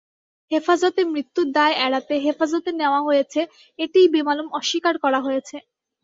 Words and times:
হেফাজতে 0.51 1.01
মৃত্যুর 1.11 1.47
দায় 1.55 1.75
এড়াতে 1.85 2.13
হেফাজতে 2.25 2.71
নেওয়া 2.81 2.99
হয়েছে 3.07 3.39
এটিই 3.79 4.07
বেমালুম 4.13 4.47
অস্বীকার 4.59 4.95
করা 5.03 5.19
হয়েছে। 5.21 5.55